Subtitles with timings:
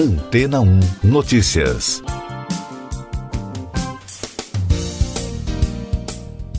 [0.00, 2.02] Antena 1 Notícias.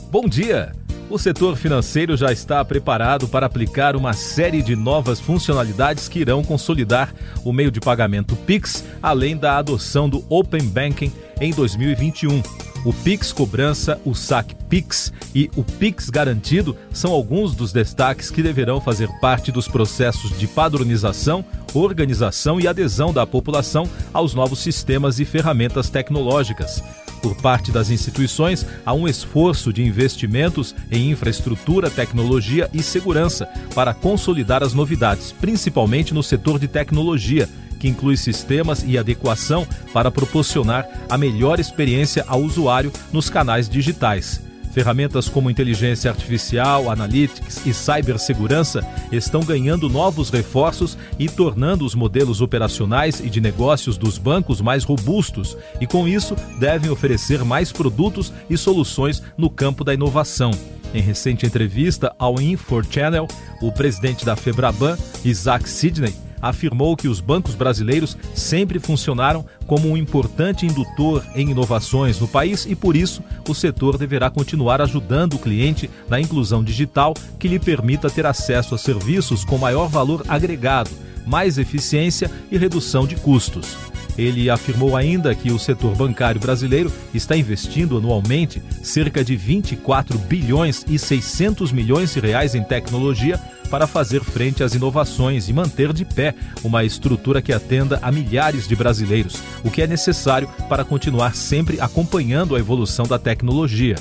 [0.08, 0.70] Bom dia!
[1.10, 6.44] O setor financeiro já está preparado para aplicar uma série de novas funcionalidades que irão
[6.44, 7.12] consolidar
[7.44, 12.61] o meio de pagamento Pix, além da adoção do Open Banking em 2021.
[12.84, 18.42] O Pix Cobrança, o SAC Pix e o Pix Garantido são alguns dos destaques que
[18.42, 21.44] deverão fazer parte dos processos de padronização,
[21.74, 26.82] organização e adesão da população aos novos sistemas e ferramentas tecnológicas.
[27.22, 33.94] Por parte das instituições, há um esforço de investimentos em infraestrutura, tecnologia e segurança para
[33.94, 37.48] consolidar as novidades, principalmente no setor de tecnologia,
[37.82, 44.40] que inclui sistemas e adequação para proporcionar a melhor experiência ao usuário nos canais digitais.
[44.70, 52.40] Ferramentas como inteligência artificial, analytics e cibersegurança estão ganhando novos reforços e tornando os modelos
[52.40, 58.32] operacionais e de negócios dos bancos mais robustos e, com isso, devem oferecer mais produtos
[58.48, 60.52] e soluções no campo da inovação.
[60.94, 63.26] Em recente entrevista ao Infor Channel,
[63.60, 69.96] o presidente da Febraban, Isaac Sidney, afirmou que os bancos brasileiros sempre funcionaram como um
[69.96, 75.38] importante indutor em inovações no país e, por isso, o setor deverá continuar ajudando o
[75.38, 80.90] cliente na inclusão digital que lhe permita ter acesso a serviços com maior valor agregado,
[81.24, 83.76] mais eficiência e redução de custos.
[84.16, 90.84] Ele afirmou ainda que o setor bancário brasileiro está investindo anualmente cerca de 24 bilhões
[90.88, 93.40] e 600 milhões de reais em tecnologia
[93.70, 98.68] para fazer frente às inovações e manter de pé uma estrutura que atenda a milhares
[98.68, 103.96] de brasileiros, o que é necessário para continuar sempre acompanhando a evolução da tecnologia.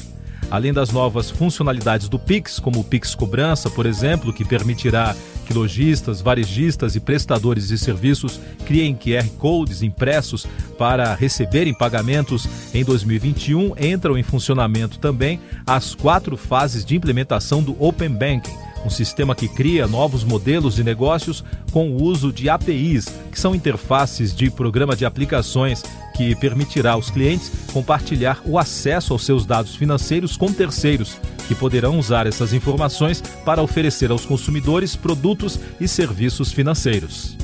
[0.49, 5.15] Além das novas funcionalidades do Pix, como o Pix Cobrança, por exemplo, que permitirá
[5.51, 12.47] que lojistas, varejistas e prestadores de serviços criem QR Codes impressos para receberem pagamentos.
[12.73, 18.89] Em 2021, entram em funcionamento também as quatro fases de implementação do Open Banking um
[18.89, 24.35] sistema que cria novos modelos de negócios com o uso de APIs, que são interfaces
[24.35, 25.83] de programa de aplicações
[26.15, 31.19] que permitirá aos clientes compartilhar o acesso aos seus dados financeiros com terceiros,
[31.51, 37.35] que poderão usar essas informações para oferecer aos consumidores produtos e serviços financeiros.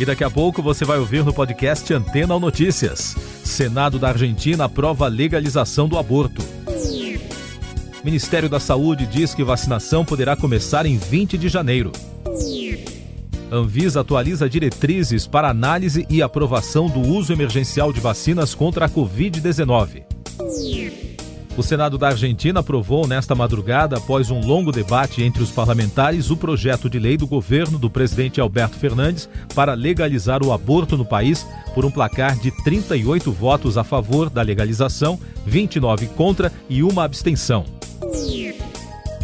[0.00, 3.14] E daqui a pouco você vai ouvir no podcast Antena Notícias.
[3.44, 6.42] Senado da Argentina aprova legalização do aborto.
[8.02, 11.92] Ministério da Saúde diz que vacinação poderá começar em 20 de janeiro.
[13.52, 20.13] Anvisa atualiza diretrizes para análise e aprovação do uso emergencial de vacinas contra a Covid-19.
[21.56, 26.36] O Senado da Argentina aprovou nesta madrugada, após um longo debate entre os parlamentares, o
[26.36, 31.46] projeto de lei do governo do presidente Alberto Fernandes para legalizar o aborto no país
[31.72, 37.64] por um placar de 38 votos a favor da legalização, 29 contra e uma abstenção.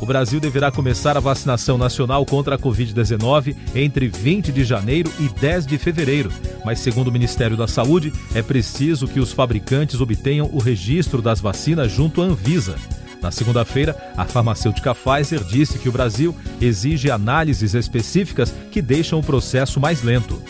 [0.01, 5.29] O Brasil deverá começar a vacinação nacional contra a Covid-19 entre 20 de janeiro e
[5.29, 6.33] 10 de fevereiro.
[6.65, 11.39] Mas, segundo o Ministério da Saúde, é preciso que os fabricantes obtenham o registro das
[11.39, 12.77] vacinas junto à Anvisa.
[13.21, 19.23] Na segunda-feira, a farmacêutica Pfizer disse que o Brasil exige análises específicas que deixam o
[19.23, 20.41] processo mais lento.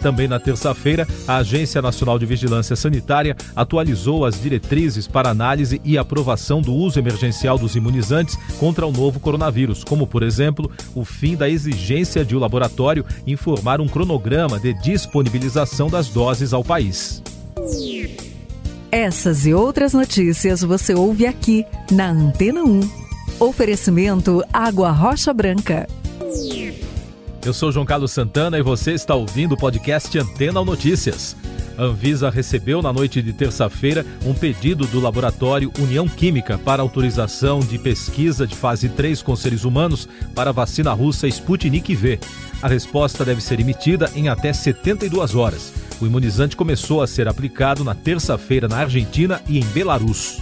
[0.00, 5.98] Também na terça-feira, a Agência Nacional de Vigilância Sanitária atualizou as diretrizes para análise e
[5.98, 11.36] aprovação do uso emergencial dos imunizantes contra o novo coronavírus, como, por exemplo, o fim
[11.36, 17.22] da exigência de o laboratório informar um cronograma de disponibilização das doses ao país.
[18.90, 22.80] Essas e outras notícias você ouve aqui na Antena 1.
[23.38, 25.86] Oferecimento Água Rocha Branca.
[27.44, 31.34] Eu sou João Carlos Santana e você está ouvindo o podcast Antena Notícias.
[31.78, 37.60] A Anvisa recebeu na noite de terça-feira um pedido do laboratório União Química para autorização
[37.60, 42.20] de pesquisa de fase 3 com seres humanos para a vacina russa Sputnik V.
[42.60, 45.72] A resposta deve ser emitida em até 72 horas.
[45.98, 50.40] O imunizante começou a ser aplicado na terça-feira na Argentina e em Belarus.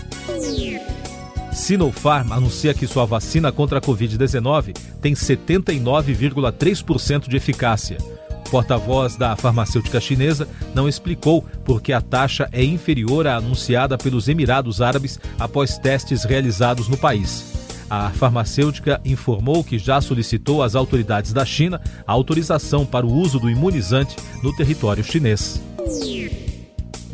[1.69, 7.99] Sinopharm anuncia que sua vacina contra a Covid-19 tem 79,3% de eficácia.
[8.31, 13.99] O porta-voz da farmacêutica chinesa não explicou por que a taxa é inferior à anunciada
[13.99, 17.53] pelos Emirados Árabes após testes realizados no país.
[17.91, 23.39] A farmacêutica informou que já solicitou às autoridades da China a autorização para o uso
[23.39, 25.61] do imunizante no território chinês.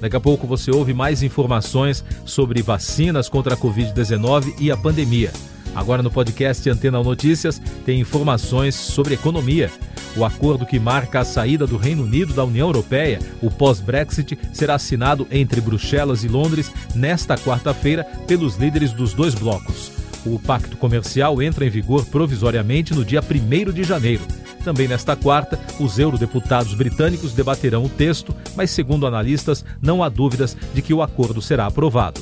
[0.00, 5.32] Daqui a pouco você ouve mais informações sobre vacinas contra a Covid-19 e a pandemia.
[5.74, 9.70] Agora no podcast Antena Notícias tem informações sobre economia.
[10.16, 14.76] O acordo que marca a saída do Reino Unido da União Europeia, o pós-Brexit, será
[14.76, 19.90] assinado entre Bruxelas e Londres nesta quarta-feira pelos líderes dos dois blocos.
[20.24, 24.22] O pacto comercial entra em vigor provisoriamente no dia 1 de janeiro.
[24.64, 30.56] Também nesta quarta, os eurodeputados britânicos debaterão o texto, mas, segundo analistas, não há dúvidas
[30.72, 32.20] de que o acordo será aprovado.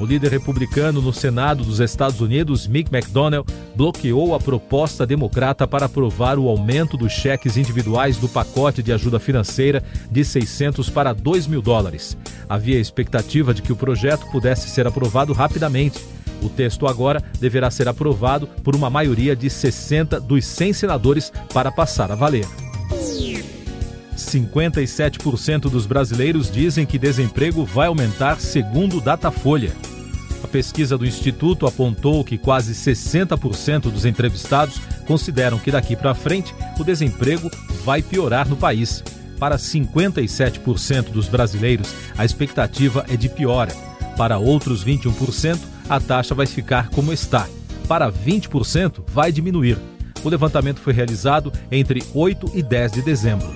[0.00, 3.44] O líder republicano no Senado dos Estados Unidos, Mick McDonnell,
[3.74, 9.18] bloqueou a proposta democrata para aprovar o aumento dos cheques individuais do pacote de ajuda
[9.18, 12.16] financeira de 600 para 2 mil dólares.
[12.48, 16.00] Havia expectativa de que o projeto pudesse ser aprovado rapidamente.
[16.42, 21.72] O texto agora deverá ser aprovado por uma maioria de 60 dos 100 senadores para
[21.72, 22.46] passar a valer.
[24.16, 29.72] 57% dos brasileiros dizem que desemprego vai aumentar segundo Datafolha.
[30.42, 36.54] A pesquisa do Instituto apontou que quase 60% dos entrevistados consideram que daqui para frente
[36.78, 37.50] o desemprego
[37.84, 39.02] vai piorar no país.
[39.38, 43.72] Para 57% dos brasileiros, a expectativa é de piora.
[44.16, 45.58] Para outros 21%,
[45.88, 47.48] a taxa vai ficar como está.
[47.86, 49.78] Para 20%, vai diminuir.
[50.22, 53.48] O levantamento foi realizado entre 8 e 10 de dezembro.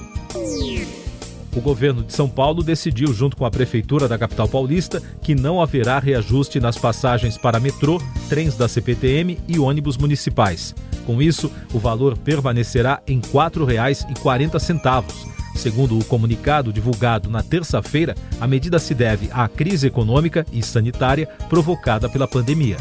[1.54, 5.60] O governo de São Paulo decidiu, junto com a prefeitura da capital paulista, que não
[5.60, 10.74] haverá reajuste nas passagens para metrô, trens da CPTM e ônibus municipais.
[11.04, 15.41] Com isso, o valor permanecerá em R$ 4,40.
[15.54, 21.26] Segundo o comunicado divulgado na terça-feira, a medida se deve à crise econômica e sanitária
[21.48, 22.76] provocada pela pandemia.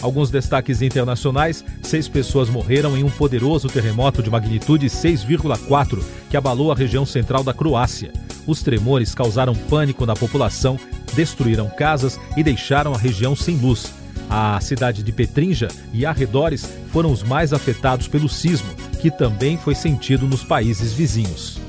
[0.00, 6.70] Alguns destaques internacionais: seis pessoas morreram em um poderoso terremoto de magnitude 6,4 que abalou
[6.70, 8.12] a região central da Croácia.
[8.46, 10.78] Os tremores causaram pânico na população,
[11.14, 13.92] destruíram casas e deixaram a região sem luz.
[14.30, 18.68] A cidade de Petrinja e arredores foram os mais afetados pelo sismo,
[18.98, 21.60] que também foi sentido nos países vizinhos.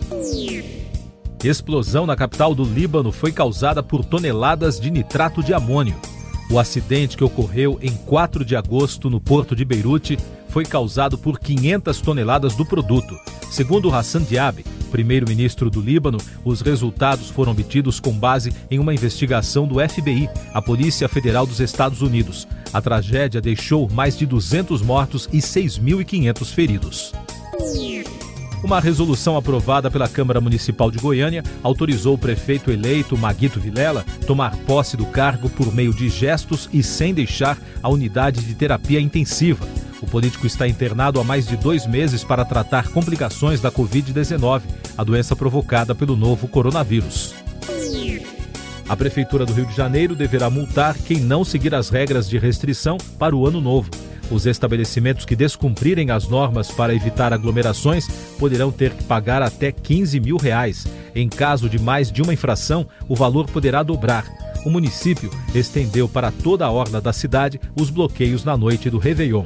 [1.43, 5.95] Explosão na capital do Líbano foi causada por toneladas de nitrato de amônio.
[6.51, 10.17] O acidente que ocorreu em 4 de agosto no porto de Beirute
[10.49, 13.15] foi causado por 500 toneladas do produto.
[13.49, 19.67] Segundo Hassan Diab, primeiro-ministro do Líbano, os resultados foram obtidos com base em uma investigação
[19.67, 22.47] do FBI, a Polícia Federal dos Estados Unidos.
[22.73, 27.13] A tragédia deixou mais de 200 mortos e 6.500 feridos.
[28.63, 34.55] Uma resolução aprovada pela Câmara Municipal de Goiânia autorizou o prefeito eleito Maguito Vilela tomar
[34.57, 39.65] posse do cargo por meio de gestos e sem deixar a unidade de terapia intensiva.
[40.01, 44.61] O político está internado há mais de dois meses para tratar complicações da Covid-19,
[44.97, 47.33] a doença provocada pelo novo coronavírus.
[48.89, 52.97] A Prefeitura do Rio de Janeiro deverá multar quem não seguir as regras de restrição
[53.19, 53.91] para o ano novo.
[54.31, 58.07] Os estabelecimentos que descumprirem as normas para evitar aglomerações
[58.39, 60.87] poderão ter que pagar até 15 mil reais.
[61.13, 64.25] Em caso de mais de uma infração, o valor poderá dobrar.
[64.65, 69.45] O município estendeu para toda a orla da cidade os bloqueios na noite do Réveillon.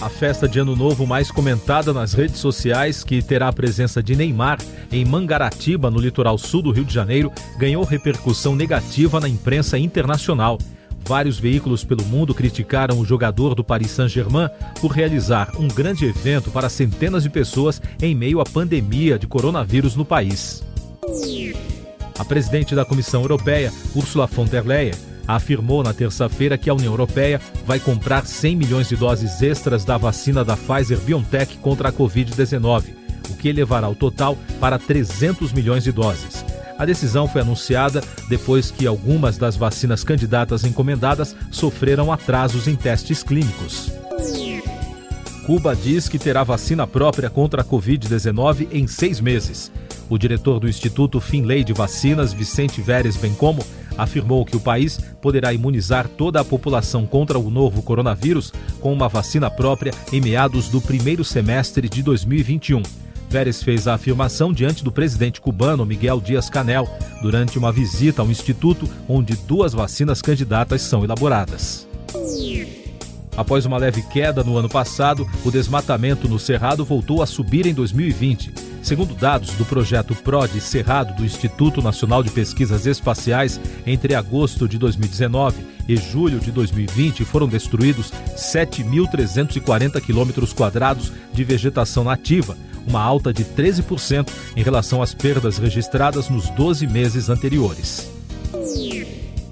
[0.00, 4.16] A festa de Ano Novo mais comentada nas redes sociais, que terá a presença de
[4.16, 4.58] Neymar
[4.90, 10.58] em Mangaratiba, no litoral sul do Rio de Janeiro, ganhou repercussão negativa na imprensa internacional.
[11.04, 14.48] Vários veículos pelo mundo criticaram o jogador do Paris Saint-Germain
[14.80, 19.94] por realizar um grande evento para centenas de pessoas em meio à pandemia de coronavírus
[19.94, 20.64] no país.
[22.18, 24.94] A presidente da Comissão Europeia, Ursula von der Leyen,
[25.26, 29.96] afirmou na terça-feira que a União Europeia vai comprar 100 milhões de doses extras da
[29.96, 32.84] vacina da Pfizer BioNTech contra a Covid-19,
[33.30, 36.44] o que elevará o total para 300 milhões de doses.
[36.78, 43.22] A decisão foi anunciada depois que algumas das vacinas candidatas encomendadas sofreram atrasos em testes
[43.22, 43.92] clínicos.
[45.46, 49.72] Cuba diz que terá vacina própria contra a Covid-19 em seis meses.
[50.08, 53.64] O diretor do Instituto Finlay de Vacinas, Vicente Veres Bencomo,
[53.96, 59.08] afirmou que o país poderá imunizar toda a população contra o novo coronavírus com uma
[59.08, 62.82] vacina própria em meados do primeiro semestre de 2021.
[63.30, 66.86] Pérez fez a afirmação diante do presidente cubano Miguel Dias-Canel
[67.22, 71.88] durante uma visita ao instituto onde duas vacinas candidatas são elaboradas.
[73.34, 77.72] Após uma leve queda no ano passado, o desmatamento no Cerrado voltou a subir em
[77.72, 78.71] 2020.
[78.82, 84.76] Segundo dados do projeto PRODE Cerrado do Instituto Nacional de Pesquisas Espaciais, entre agosto de
[84.76, 93.32] 2019 e julho de 2020 foram destruídos 7.340 quilômetros quadrados de vegetação nativa, uma alta
[93.32, 98.10] de 13% em relação às perdas registradas nos 12 meses anteriores.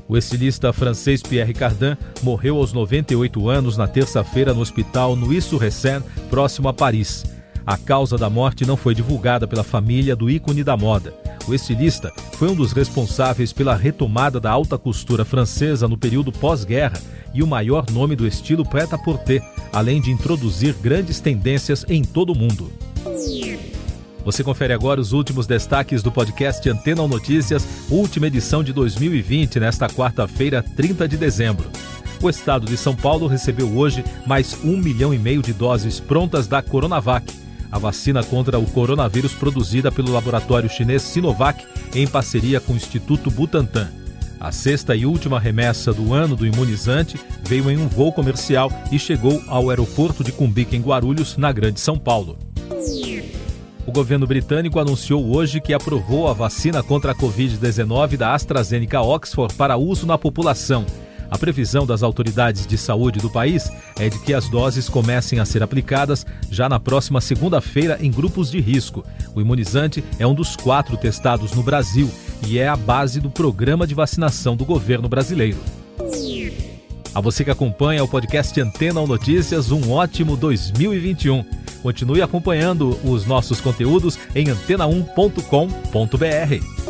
[0.09, 6.69] O estilista francês Pierre Cardin morreu aos 98 anos na terça-feira no hospital Nuit-sur-Seine, próximo
[6.69, 7.25] a Paris.
[7.67, 11.15] A causa da morte não foi divulgada pela família do ícone da moda.
[11.47, 17.01] O estilista foi um dos responsáveis pela retomada da alta costura francesa no período pós-guerra
[17.35, 22.39] e o maior nome do estilo prêt-à-porter, além de introduzir grandes tendências em todo o
[22.39, 22.73] mundo.
[24.25, 29.89] Você confere agora os últimos destaques do podcast Antena Notícias, última edição de 2020, nesta
[29.89, 31.71] quarta-feira, 30 de dezembro.
[32.23, 36.47] O estado de São Paulo recebeu hoje mais um milhão e meio de doses prontas
[36.47, 37.33] da Coronavac,
[37.71, 43.31] a vacina contra o coronavírus produzida pelo laboratório chinês Sinovac em parceria com o Instituto
[43.31, 43.89] Butantan.
[44.41, 48.99] A sexta e última remessa do ano do imunizante veio em um voo comercial e
[48.99, 52.39] chegou ao aeroporto de Cumbica, em Guarulhos, na Grande São Paulo.
[53.87, 59.55] O governo britânico anunciou hoje que aprovou a vacina contra a Covid-19 da AstraZeneca Oxford
[59.55, 60.87] para uso na população.
[61.31, 65.45] A previsão das autoridades de saúde do país é de que as doses comecem a
[65.45, 69.05] ser aplicadas já na próxima segunda-feira em grupos de risco.
[69.35, 72.11] O imunizante é um dos quatro testados no Brasil
[72.47, 75.59] e é a base do programa de vacinação do governo brasileiro.
[77.15, 81.45] A você que acompanha o podcast Antena ou Notícias, um ótimo 2021.
[81.83, 86.90] Continue acompanhando os nossos conteúdos em antena1.com.br.